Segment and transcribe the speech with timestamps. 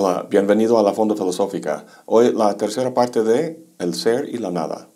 [0.00, 1.84] Hola, bienvenido a la Fonda Filosófica.
[2.06, 4.86] Hoy la tercera parte de El ser y la nada.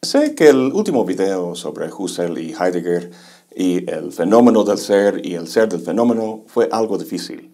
[0.00, 3.10] Sé que el último video sobre Husserl y Heidegger
[3.54, 7.52] y el fenómeno del ser y el ser del fenómeno fue algo difícil.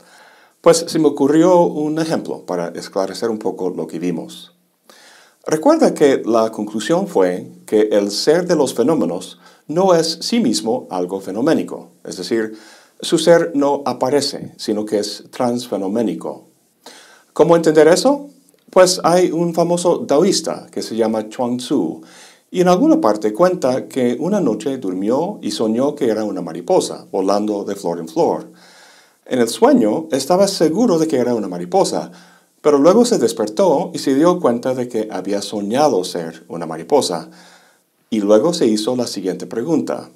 [0.61, 4.55] Pues se me ocurrió un ejemplo para esclarecer un poco lo que vimos.
[5.45, 10.87] Recuerda que la conclusión fue que el ser de los fenómenos no es sí mismo
[10.89, 12.57] algo fenoménico, es decir,
[13.03, 16.45] su ser no aparece, sino que es transfenoménico.
[17.33, 18.29] ¿Cómo entender eso?
[18.71, 22.03] Pues hay un famoso taoísta que se llama Chuang Tzu,
[22.53, 27.07] y en alguna parte cuenta que una noche durmió y soñó que era una mariposa,
[27.13, 28.51] volando de flor en flor.
[29.25, 32.11] En el sueño estaba seguro de que era una mariposa,
[32.61, 37.31] pero luego se despertó y se dio cuenta de que había soñado ser una mariposa.
[38.11, 40.11] Y luego se hizo la siguiente pregunta.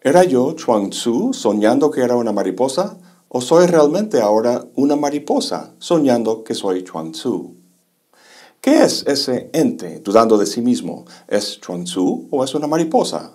[0.00, 2.96] ¿Era yo Chuang Tzu soñando que era una mariposa?
[3.26, 7.56] ¿O soy realmente ahora una mariposa soñando que soy Chuang Tzu?
[8.60, 11.04] ¿Qué es ese ente dudando de sí mismo?
[11.26, 13.32] ¿Es Chuang Tzu o es una mariposa?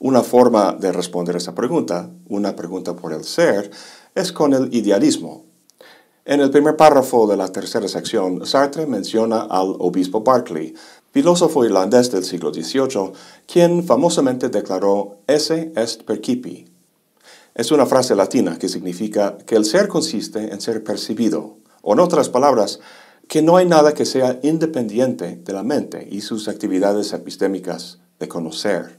[0.00, 3.70] Una forma de responder esa pregunta, una pregunta por el ser,
[4.14, 5.46] es con el idealismo.
[6.26, 10.74] En el primer párrafo de la tercera sección, Sartre menciona al obispo Berkeley,
[11.12, 13.12] filósofo irlandés del siglo XVIII,
[13.46, 16.66] quien famosamente declaró esse est percipi.
[17.54, 22.00] Es una frase latina que significa que el ser consiste en ser percibido, o en
[22.00, 22.80] otras palabras,
[23.26, 28.28] que no hay nada que sea independiente de la mente y sus actividades epistémicas de
[28.28, 28.98] conocer.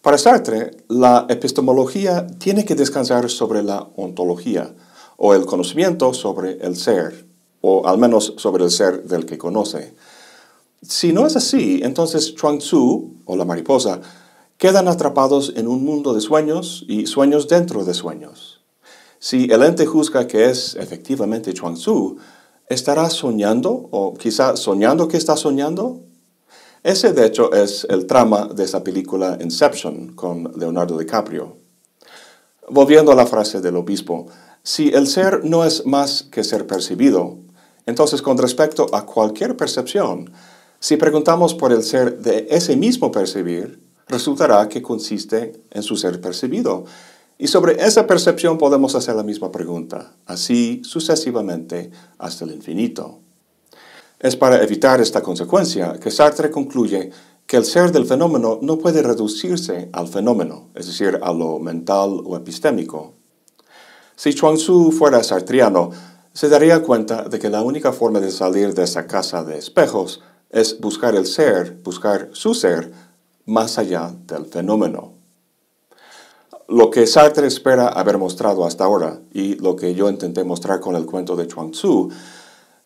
[0.00, 4.74] Para Sartre, la epistemología tiene que descansar sobre la ontología,
[5.16, 7.26] o el conocimiento sobre el ser,
[7.60, 9.94] o al menos sobre el ser del que conoce.
[10.82, 14.00] Si no es así, entonces Chuang Tzu, o la mariposa,
[14.58, 18.60] quedan atrapados en un mundo de sueños y sueños dentro de sueños.
[19.18, 22.18] Si el ente juzga que es efectivamente Chuang Tzu,
[22.68, 26.02] ¿estará soñando o quizá soñando que está soñando?
[26.82, 31.56] Ese de hecho es el trama de esa película Inception con Leonardo DiCaprio.
[32.68, 34.26] Volviendo a la frase del obispo,
[34.64, 37.36] si el ser no es más que ser percibido,
[37.84, 40.32] entonces con respecto a cualquier percepción,
[40.80, 46.18] si preguntamos por el ser de ese mismo percibir, resultará que consiste en su ser
[46.20, 46.86] percibido.
[47.36, 53.18] Y sobre esa percepción podemos hacer la misma pregunta, así sucesivamente hasta el infinito.
[54.18, 57.10] Es para evitar esta consecuencia que Sartre concluye
[57.46, 62.22] que el ser del fenómeno no puede reducirse al fenómeno, es decir, a lo mental
[62.24, 63.12] o epistémico.
[64.16, 65.90] Si Chuang Tzu fuera sartriano,
[66.32, 70.20] se daría cuenta de que la única forma de salir de esa casa de espejos
[70.50, 72.92] es buscar el ser, buscar su ser,
[73.46, 75.12] más allá del fenómeno.
[76.68, 80.96] Lo que Sartre espera haber mostrado hasta ahora, y lo que yo intenté mostrar con
[80.96, 82.08] el cuento de Chuang Tzu,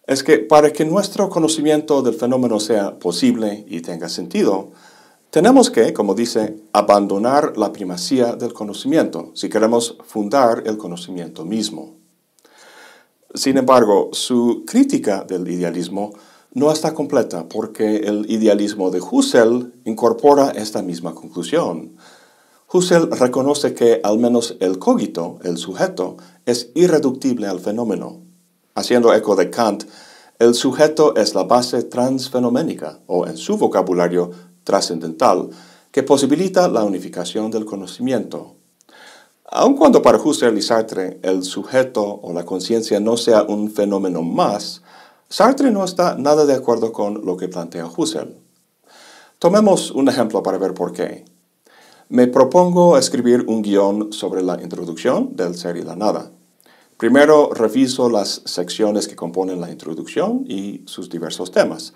[0.07, 4.71] es que para que nuestro conocimiento del fenómeno sea posible y tenga sentido,
[5.31, 11.97] tenemos que, como dice, abandonar la primacía del conocimiento si queremos fundar el conocimiento mismo.
[13.35, 16.13] Sin embargo, su crítica del idealismo
[16.55, 21.97] no está completa porque el idealismo de Husserl incorpora esta misma conclusión.
[22.73, 28.23] Husserl reconoce que al menos el cogito, el sujeto, es irreductible al fenómeno.
[28.75, 29.85] Haciendo eco de Kant,
[30.39, 34.31] el sujeto es la base transfenoménica, o en su vocabulario
[34.69, 35.49] trascendental,
[35.91, 38.57] que posibilita la unificación del conocimiento.
[39.51, 44.21] Aun cuando para Husserl y Sartre el sujeto o la conciencia no sea un fenómeno
[44.21, 44.83] más,
[45.31, 48.37] Sartre no está nada de acuerdo con lo que plantea Husserl.
[49.39, 51.25] Tomemos un ejemplo para ver por qué.
[52.11, 56.31] Me propongo escribir un guion sobre la introducción del ser y la nada.
[56.99, 61.95] Primero reviso las secciones que componen la introducción y sus diversos temas.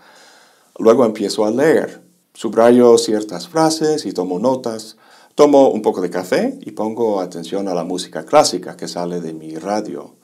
[0.78, 2.11] Luego empiezo a leer.
[2.34, 4.96] Subrayo ciertas frases y tomo notas.
[5.34, 9.32] Tomo un poco de café y pongo atención a la música clásica que sale de
[9.32, 10.14] mi radio.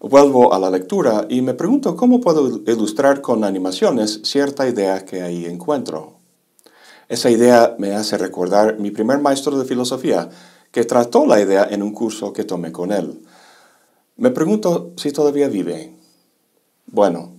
[0.00, 5.22] Vuelvo a la lectura y me pregunto cómo puedo ilustrar con animaciones cierta idea que
[5.22, 6.14] ahí encuentro.
[7.08, 10.28] Esa idea me hace recordar mi primer maestro de filosofía,
[10.70, 13.22] que trató la idea en un curso que tomé con él.
[14.16, 15.94] Me pregunto si todavía vive.
[16.86, 17.33] Bueno,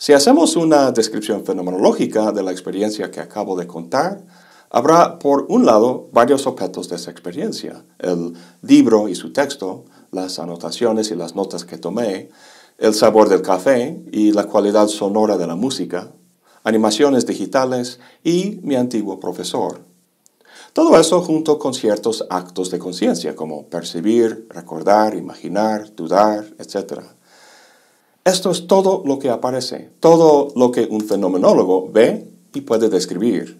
[0.00, 4.24] si hacemos una descripción fenomenológica de la experiencia que acabo de contar,
[4.70, 8.32] habrá por un lado varios objetos de esa experiencia, el
[8.62, 12.30] libro y su texto, las anotaciones y las notas que tomé,
[12.78, 16.10] el sabor del café y la cualidad sonora de la música,
[16.64, 19.82] animaciones digitales y mi antiguo profesor.
[20.72, 27.02] Todo eso junto con ciertos actos de conciencia, como percibir, recordar, imaginar, dudar, etc.
[28.24, 33.58] Esto es todo lo que aparece, todo lo que un fenomenólogo ve y puede describir.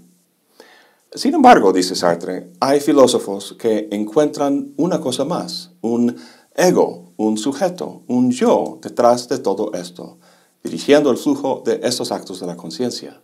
[1.15, 6.17] Sin embargo, dice Sartre, hay filósofos que encuentran una cosa más, un
[6.55, 10.19] ego, un sujeto, un yo detrás de todo esto,
[10.63, 13.21] dirigiendo el flujo de estos actos de la conciencia.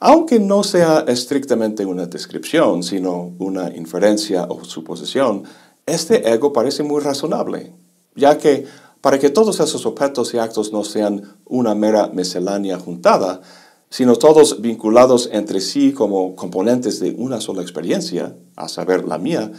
[0.00, 5.44] Aunque no sea estrictamente una descripción, sino una inferencia o suposición,
[5.86, 7.72] este ego parece muy razonable,
[8.14, 8.64] ya que
[9.04, 13.42] para que todos esos objetos y actos no sean una mera miscelánea juntada,
[13.90, 19.52] sino todos vinculados entre sí como componentes de una sola experiencia, a saber la mía,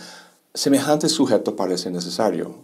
[0.51, 2.55] semejante sujeto parece necesario.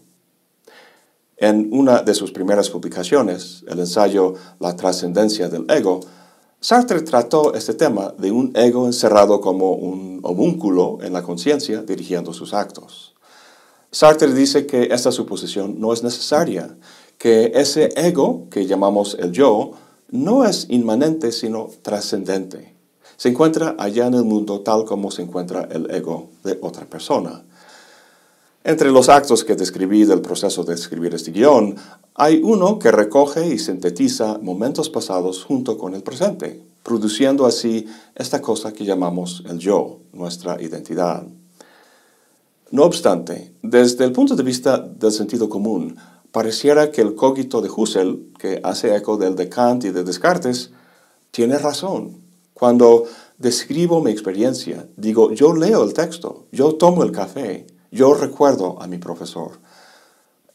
[1.37, 5.99] En una de sus primeras publicaciones, el ensayo La trascendencia del ego,
[6.59, 12.33] Sartre trató este tema de un ego encerrado como un homúnculo en la conciencia dirigiendo
[12.33, 13.10] sus actos.
[13.91, 16.77] Sartre dice que esta suposición no es necesaria,
[17.17, 19.73] que ese ego que llamamos el yo
[20.09, 22.73] no es inmanente sino trascendente.
[23.17, 27.43] Se encuentra allá en el mundo tal como se encuentra el ego de otra persona.
[28.63, 31.75] Entre los actos que describí del proceso de escribir este guion,
[32.15, 38.41] hay uno que recoge y sintetiza momentos pasados junto con el presente, produciendo así esta
[38.41, 41.25] cosa que llamamos el yo, nuestra identidad.
[42.71, 45.97] No obstante, desde el punto de vista del sentido común,
[46.31, 50.71] pareciera que el cogito de Husserl, que hace eco del de Kant y de Descartes,
[51.31, 52.21] tiene razón.
[52.53, 53.03] Cuando
[53.37, 58.87] describo mi experiencia, digo, yo leo el texto, yo tomo el café, yo recuerdo a
[58.87, 59.59] mi profesor.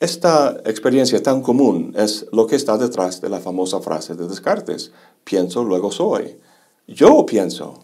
[0.00, 4.90] Esta experiencia tan común es lo que está detrás de la famosa frase de Descartes,
[5.22, 6.38] pienso, luego soy.
[6.86, 7.82] Yo pienso.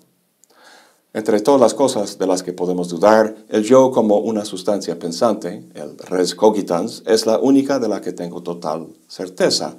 [1.15, 5.69] Entre todas las cosas de las que podemos dudar, el yo como una sustancia pensante,
[5.75, 9.77] el res cogitans, es la única de la que tengo total certeza.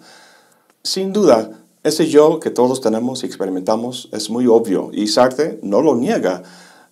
[0.83, 1.49] Sin duda,
[1.81, 6.43] ese yo que todos tenemos y experimentamos es muy obvio y Sartre no lo niega,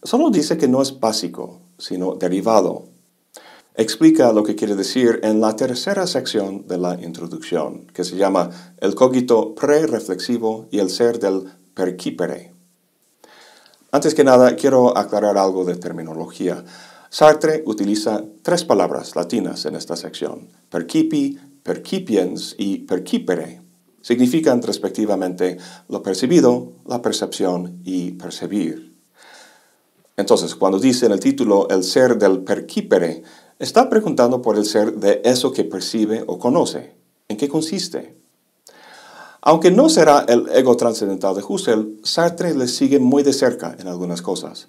[0.02, 2.86] solo dice que no es básico, sino derivado.
[3.76, 8.50] Explica lo que quiere decir en la tercera sección de la introducción, que se llama
[8.80, 11.44] el cogito pre-reflexivo y el ser del
[11.76, 12.51] percipere.
[13.94, 16.64] Antes que nada, quiero aclarar algo de terminología.
[17.10, 23.62] Sartre utiliza tres palabras latinas en esta sección, percipi, percipiens y percipere.
[24.02, 25.58] Significan respectivamente
[25.90, 28.96] lo percibido, la percepción y percibir.
[30.16, 33.24] Entonces, cuando dice en el título el ser del perquípere,
[33.60, 36.96] está preguntando por el ser de eso que percibe o conoce.
[37.28, 38.21] ¿En qué consiste?
[39.42, 43.88] Aunque no será el ego trascendental de Husserl, Sartre le sigue muy de cerca en
[43.88, 44.68] algunas cosas.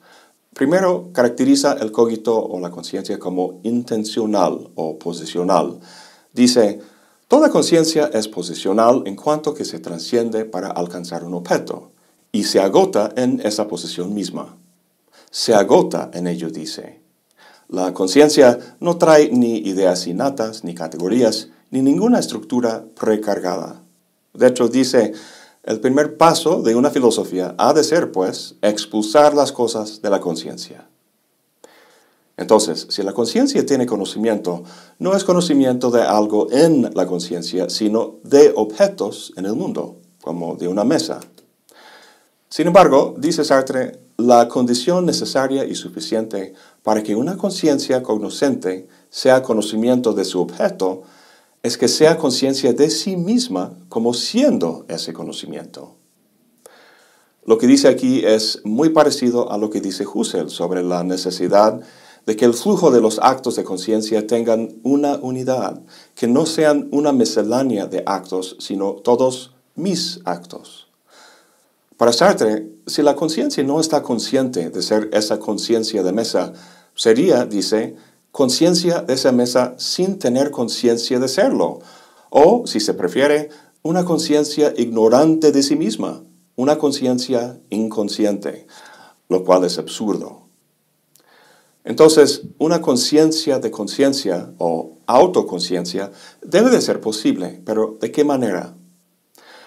[0.55, 5.81] Primero, caracteriza el cogito o la conciencia como intencional o posicional.
[6.33, 6.81] Dice,
[7.29, 11.93] toda conciencia es posicional en cuanto que se trasciende para alcanzar un objeto
[12.33, 14.57] y se agota en esa posición misma
[15.33, 17.01] se agota en ello, dice.
[17.69, 23.82] La conciencia no trae ni ideas innatas, ni categorías, ni ninguna estructura precargada.
[24.35, 25.13] De hecho, dice,
[25.63, 30.21] el primer paso de una filosofía ha de ser, pues, expulsar las cosas de la
[30.21, 30.89] conciencia.
[32.37, 34.65] Entonces, si la conciencia tiene conocimiento,
[34.99, 40.57] no es conocimiento de algo en la conciencia, sino de objetos en el mundo, como
[40.57, 41.21] de una mesa.
[42.49, 49.43] Sin embargo, dice Sartre, la condición necesaria y suficiente para que una conciencia cognoscente sea
[49.43, 51.03] conocimiento de su objeto
[51.63, 55.97] es que sea conciencia de sí misma como siendo ese conocimiento.
[57.45, 61.81] Lo que dice aquí es muy parecido a lo que dice Husserl sobre la necesidad
[62.27, 65.81] de que el flujo de los actos de conciencia tengan una unidad,
[66.15, 70.89] que no sean una miscelánea de actos, sino todos mis actos.
[71.97, 76.53] Para Sartre, si la conciencia no está consciente de ser esa conciencia de mesa,
[76.95, 77.97] sería, dice,
[78.33, 81.81] conciencia de esa mesa sin tener conciencia de serlo.
[82.31, 83.51] O, si se prefiere,
[83.83, 86.25] una conciencia ignorante de sí misma,
[86.57, 88.67] una conciencia inconsciente,
[89.29, 90.49] lo cual es absurdo.
[91.85, 96.11] Entonces, una conciencia de conciencia o autoconciencia
[96.41, 98.77] debe de ser posible, pero ¿de qué manera?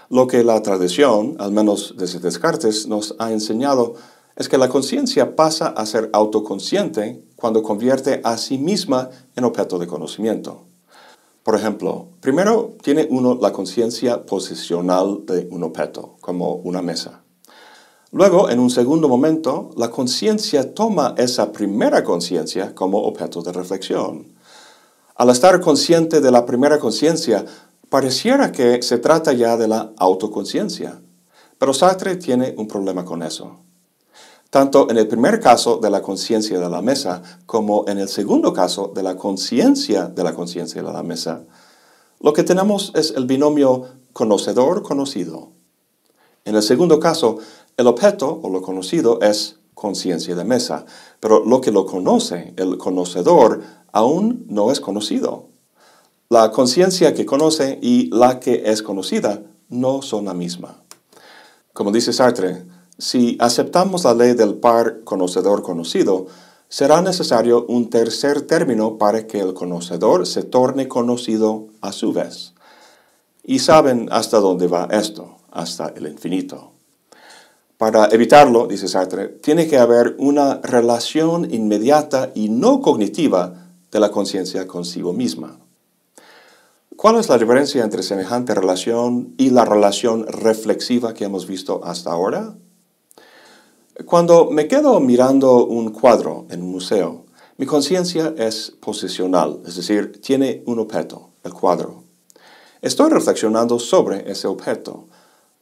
[0.09, 3.95] Lo que la tradición, al menos desde Descartes, nos ha enseñado
[4.35, 9.79] es que la conciencia pasa a ser autoconsciente cuando convierte a sí misma en objeto
[9.79, 10.63] de conocimiento.
[11.43, 17.21] Por ejemplo, primero tiene uno la conciencia posicional de un objeto, como una mesa.
[18.11, 24.33] Luego, en un segundo momento, la conciencia toma esa primera conciencia como objeto de reflexión.
[25.15, 27.45] Al estar consciente de la primera conciencia,
[27.89, 31.01] pareciera que se trata ya de la autoconciencia.
[31.57, 33.64] Pero Sartre tiene un problema con eso.
[34.55, 38.53] Tanto en el primer caso de la conciencia de la mesa como en el segundo
[38.53, 41.43] caso de la conciencia de la conciencia de la mesa,
[42.21, 45.49] lo que tenemos es el binomio conocedor-conocido.
[46.45, 47.37] En el segundo caso,
[47.75, 50.85] el objeto o lo conocido es conciencia de mesa,
[51.19, 55.49] pero lo que lo conoce, el conocedor, aún no es conocido.
[56.29, 60.81] La conciencia que conoce y la que es conocida no son la misma.
[61.73, 62.63] Como dice Sartre,
[62.97, 66.27] si aceptamos la ley del par conocedor-conocido,
[66.69, 72.53] será necesario un tercer término para que el conocedor se torne conocido a su vez.
[73.43, 76.71] Y saben hasta dónde va esto, hasta el infinito.
[77.77, 84.11] Para evitarlo, dice Sartre, tiene que haber una relación inmediata y no cognitiva de la
[84.11, 85.59] conciencia consigo misma.
[86.95, 92.11] ¿Cuál es la diferencia entre semejante relación y la relación reflexiva que hemos visto hasta
[92.11, 92.55] ahora?
[94.03, 97.23] Cuando me quedo mirando un cuadro en un museo,
[97.55, 102.03] mi conciencia es posicional, es decir, tiene un objeto, el cuadro.
[102.81, 105.07] Estoy reflexionando sobre ese objeto.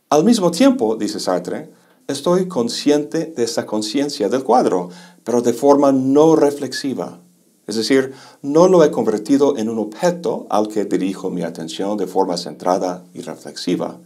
[0.10, 1.70] Al mismo tiempo, dice Sartre,
[2.08, 4.90] estoy consciente de esa conciencia del cuadro,
[5.24, 7.20] pero de forma no reflexiva.
[7.68, 12.08] Es decir, no lo he convertido en un objeto al que dirijo mi atención de
[12.08, 14.00] forma centrada y reflexiva.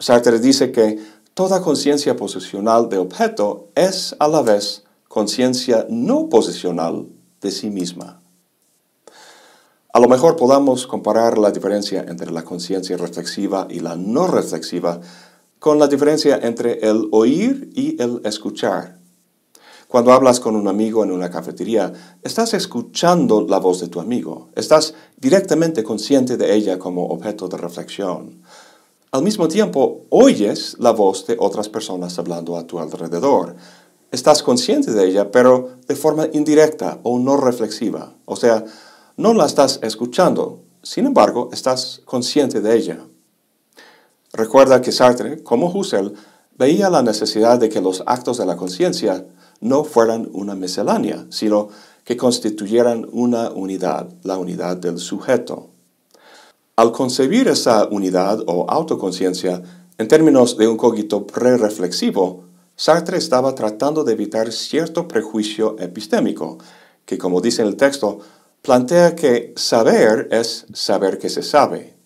[0.00, 0.98] Sartre dice que
[1.38, 7.06] toda conciencia posicional de objeto es a la vez conciencia no posicional
[7.40, 8.20] de sí misma.
[9.92, 15.00] A lo mejor podamos comparar la diferencia entre la conciencia reflexiva y la no reflexiva
[15.60, 18.98] con la diferencia entre el oír y el escuchar.
[19.86, 24.48] Cuando hablas con un amigo en una cafetería, estás escuchando la voz de tu amigo,
[24.56, 28.42] estás directamente consciente de ella como objeto de reflexión.
[29.10, 33.56] Al mismo tiempo, oyes la voz de otras personas hablando a tu alrededor.
[34.10, 38.12] Estás consciente de ella, pero de forma indirecta o no reflexiva.
[38.26, 38.66] O sea,
[39.16, 42.98] no la estás escuchando, sin embargo, estás consciente de ella.
[44.34, 46.12] Recuerda que Sartre, como Husserl,
[46.58, 49.26] veía la necesidad de que los actos de la conciencia
[49.60, 51.70] no fueran una miscelánea, sino
[52.04, 55.67] que constituyeran una unidad, la unidad del sujeto.
[56.78, 59.60] Al concebir esa unidad o autoconciencia
[59.98, 62.44] en términos de un cogito pre-reflexivo,
[62.76, 66.58] Sartre estaba tratando de evitar cierto prejuicio epistémico,
[67.04, 68.20] que como dice en el texto,
[68.62, 71.96] plantea que saber es saber que se sabe,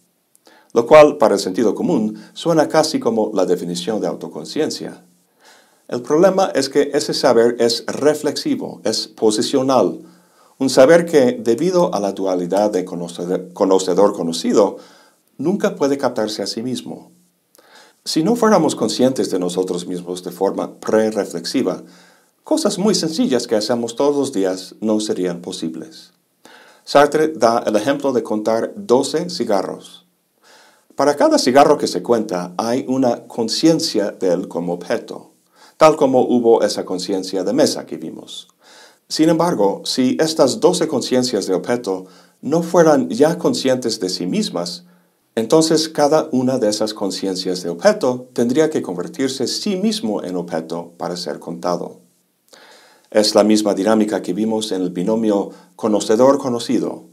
[0.72, 5.04] lo cual para el sentido común suena casi como la definición de autoconciencia.
[5.86, 10.00] El problema es que ese saber es reflexivo, es posicional,
[10.62, 14.76] un saber que, debido a la dualidad de conocedor-conocido,
[15.36, 17.10] nunca puede captarse a sí mismo.
[18.04, 21.82] Si no fuéramos conscientes de nosotros mismos de forma pre-reflexiva,
[22.44, 26.12] cosas muy sencillas que hacemos todos los días no serían posibles.
[26.84, 30.06] Sartre da el ejemplo de contar 12 cigarros.
[30.96, 35.32] Para cada cigarro que se cuenta hay una conciencia de él como objeto
[35.82, 38.46] tal como hubo esa conciencia de mesa que vimos.
[39.12, 42.06] Sin embargo, si estas doce conciencias de objeto
[42.40, 44.86] no fueran ya conscientes de sí mismas,
[45.34, 50.94] entonces cada una de esas conciencias de objeto tendría que convertirse sí mismo en objeto
[50.96, 52.00] para ser contado.
[53.10, 57.04] Es la misma dinámica que vimos en el binomio conocedor-conocido.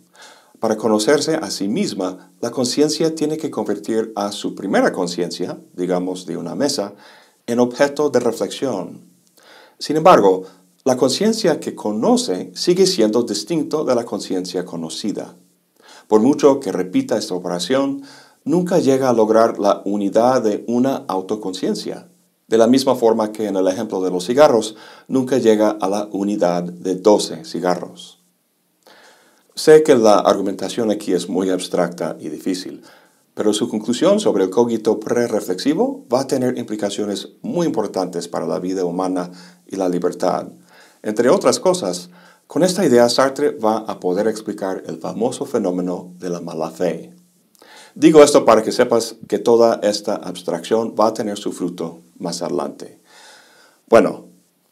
[0.62, 6.26] Para conocerse a sí misma, la conciencia tiene que convertir a su primera conciencia, digamos
[6.26, 6.94] de una mesa,
[7.46, 9.10] en objeto de reflexión.
[9.80, 10.44] Sin embargo,
[10.86, 15.36] la conciencia que conoce sigue siendo distinto de la conciencia conocida.
[16.08, 18.02] Por mucho que repita esta operación,
[18.46, 22.08] nunca llega a lograr la unidad de una autoconciencia.
[22.48, 24.76] De la misma forma que en el ejemplo de los cigarros,
[25.08, 28.20] nunca llega a la unidad de 12 cigarros.
[29.54, 32.82] Sé que la argumentación aquí es muy abstracta y difícil,
[33.34, 38.60] pero su conclusión sobre el cogito pre-reflexivo va a tener implicaciones muy importantes para la
[38.60, 39.30] vida humana
[39.68, 40.48] y la libertad.
[41.02, 42.10] Entre otras cosas,
[42.48, 47.14] con esta idea Sartre va a poder explicar el famoso fenómeno de la mala fe.
[47.96, 52.42] Digo esto para que sepas que toda esta abstracción va a tener su fruto más
[52.42, 53.00] adelante.
[53.88, 54.26] Bueno,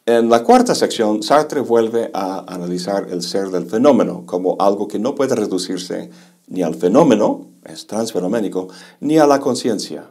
[0.06, 5.00] en la cuarta sección, Sartre vuelve a analizar el ser del fenómeno como algo que
[5.00, 6.10] no puede reducirse
[6.48, 8.70] ni al fenómeno, es transfenoménico,
[9.02, 10.10] ni a la conciencia.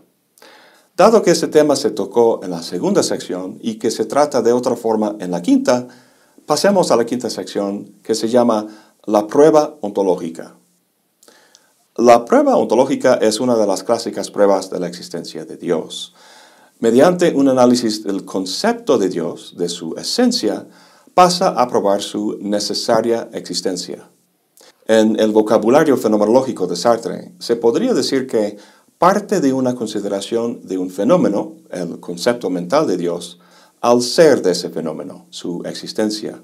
[0.96, 4.52] Dado que este tema se tocó en la segunda sección y que se trata de
[4.52, 5.88] otra forma en la quinta,
[6.46, 8.66] pasemos a la quinta sección que se llama
[9.04, 10.54] la prueba ontológica.
[11.96, 16.14] La prueba ontológica es una de las clásicas pruebas de la existencia de Dios.
[16.78, 20.66] Mediante un análisis del concepto de Dios, de su esencia,
[21.14, 24.10] pasa a probar su necesaria existencia.
[24.86, 28.58] En el vocabulario fenomenológico de Sartre, se podría decir que
[28.98, 33.40] parte de una consideración de un fenómeno, el concepto mental de Dios,
[33.80, 36.42] al ser de ese fenómeno, su existencia.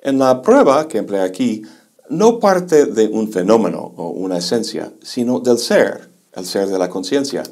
[0.00, 1.62] En la prueba que emplea aquí,
[2.08, 6.88] no parte de un fenómeno o una esencia, sino del ser, el ser de la
[6.88, 7.42] conciencia,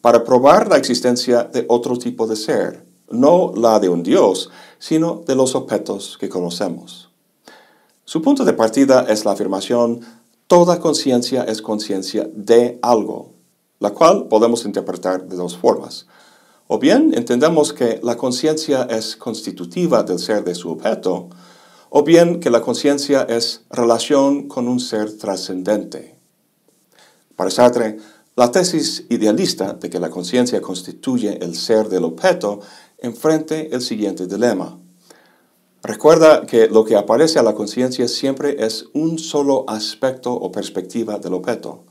[0.00, 5.22] para probar la existencia de otro tipo de ser, no la de un Dios, sino
[5.26, 7.10] de los objetos que conocemos.
[8.04, 10.00] Su punto de partida es la afirmación,
[10.46, 13.30] toda conciencia es conciencia de algo,
[13.78, 16.06] la cual podemos interpretar de dos formas.
[16.74, 21.28] O bien entendemos que la conciencia es constitutiva del ser de su objeto,
[21.90, 26.16] o bien que la conciencia es relación con un ser trascendente.
[27.36, 27.98] Para Sartre,
[28.36, 32.60] la tesis idealista de que la conciencia constituye el ser del objeto
[32.96, 34.78] enfrente el siguiente dilema.
[35.82, 41.18] Recuerda que lo que aparece a la conciencia siempre es un solo aspecto o perspectiva
[41.18, 41.84] del objeto.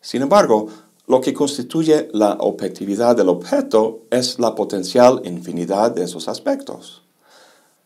[0.00, 0.68] Sin embargo,
[1.12, 7.02] lo que constituye la objetividad del objeto es la potencial infinidad de esos aspectos.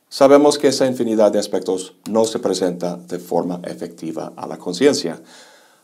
[0.09, 5.21] Sabemos que esa infinidad de aspectos no se presenta de forma efectiva a la conciencia.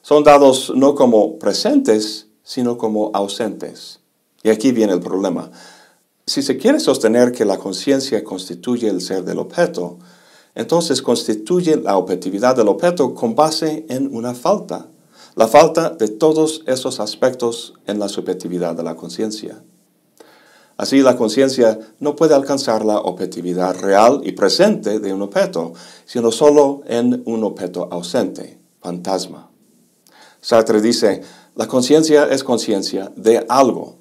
[0.02, 3.98] Son dados no como presentes, sino como ausentes.
[4.44, 5.50] Y aquí viene el problema.
[6.24, 9.98] Si se quiere sostener que la conciencia constituye el ser del objeto,
[10.54, 14.91] entonces constituye la objetividad del objeto con base en una falta
[15.34, 19.62] la falta de todos esos aspectos en la subjetividad de la conciencia.
[20.76, 26.32] Así la conciencia no puede alcanzar la objetividad real y presente de un objeto, sino
[26.32, 29.50] solo en un objeto ausente, fantasma.
[30.40, 31.22] Sartre dice,
[31.54, 33.98] la conciencia es conciencia de algo.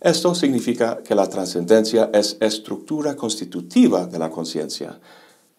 [0.00, 5.00] Esto significa que la trascendencia es estructura constitutiva de la conciencia,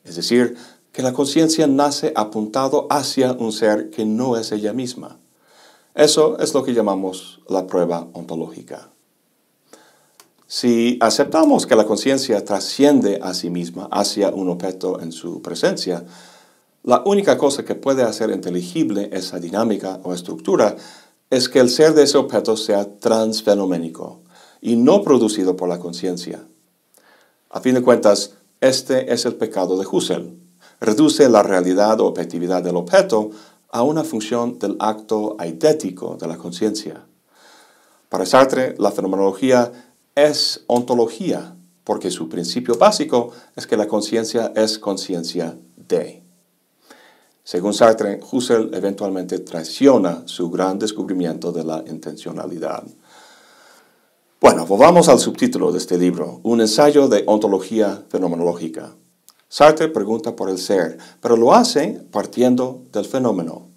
[0.04, 0.56] es decir,
[0.94, 5.18] que la conciencia nace apuntado hacia un ser que no es ella misma.
[5.96, 8.92] Eso es lo que llamamos la prueba ontológica.
[10.46, 16.06] Si aceptamos que la conciencia trasciende a sí misma hacia un objeto en su presencia,
[16.84, 20.76] la única cosa que puede hacer inteligible esa dinámica o estructura
[21.32, 24.22] es que el ser de ese objeto sea transfenoménico
[24.62, 26.46] y no producido por la conciencia.
[27.50, 30.43] A fin de cuentas, este es el pecado de Husserl
[30.84, 33.32] reduce la realidad o objetividad del objeto
[33.72, 37.06] a una función del acto eidético de la conciencia.
[38.10, 39.72] Para Sartre, la fenomenología
[40.14, 46.22] es ontología, porque su principio básico es que la conciencia es conciencia de.
[47.46, 52.84] Según Sartre, Husserl eventualmente traiciona su gran descubrimiento de la intencionalidad.
[54.42, 58.94] Bueno, volvamos al subtítulo de este libro, un ensayo de ontología fenomenológica.
[59.54, 63.68] Sartre pregunta por el ser, pero lo hace partiendo del fenómeno.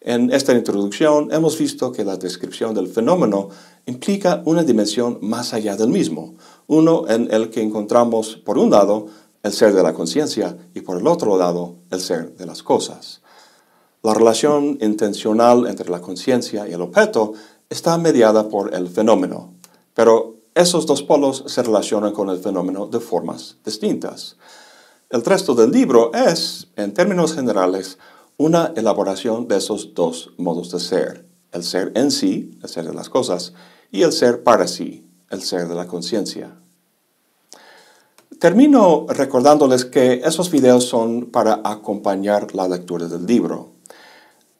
[0.00, 3.50] En esta introducción hemos visto que la descripción del fenómeno
[3.84, 6.36] implica una dimensión más allá del mismo,
[6.68, 9.08] uno en el que encontramos, por un lado,
[9.42, 13.20] el ser de la conciencia y por el otro lado, el ser de las cosas.
[14.02, 17.34] La relación intencional entre la conciencia y el objeto
[17.68, 19.52] está mediada por el fenómeno,
[19.92, 24.38] pero esos dos polos se relacionan con el fenómeno de formas distintas.
[25.10, 27.96] El resto del libro es, en términos generales,
[28.36, 32.92] una elaboración de esos dos modos de ser, el ser en sí, el ser de
[32.92, 33.54] las cosas,
[33.90, 36.58] y el ser para sí, el ser de la conciencia.
[38.38, 43.70] Termino recordándoles que esos videos son para acompañar la lectura del libro.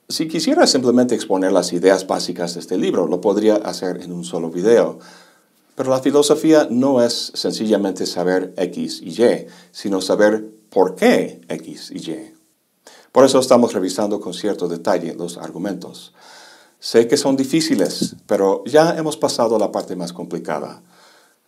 [0.09, 4.25] Si quisiera simplemente exponer las ideas básicas de este libro, lo podría hacer en un
[4.25, 4.99] solo video.
[5.79, 11.93] Pero la filosofía no es sencillamente saber X y Y, sino saber por qué X
[11.93, 12.35] y Y.
[13.13, 16.15] Por eso estamos revisando con cierto detalle los argumentos.
[16.81, 20.83] Sé que son difíciles, pero ya hemos pasado a la parte más complicada.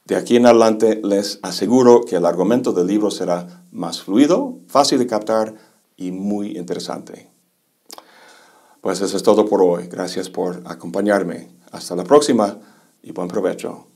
[0.04, 5.00] De aquí en adelante les aseguro que el argumento del libro será más fluido, fácil
[5.00, 5.56] de captar
[5.96, 7.28] y muy interesante.
[8.80, 9.88] Pues eso es todo por hoy.
[9.88, 11.50] Gracias por acompañarme.
[11.72, 12.60] Hasta la próxima
[13.02, 13.89] y buen provecho.